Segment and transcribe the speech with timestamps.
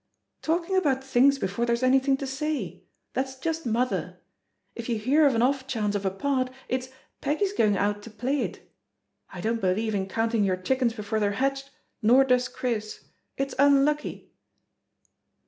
[0.41, 2.81] "Talking about things before there's anything to sayl
[3.13, 4.19] That's just mother.
[4.73, 6.89] If you hear of an off chance of a part, it's
[7.21, 8.67] ^Peggy's going out to play it!'
[9.31, 11.69] I don't believe in counting your chickens before they're hatched,
[12.01, 13.05] nor does Chris;
[13.37, 14.31] it's unlucky."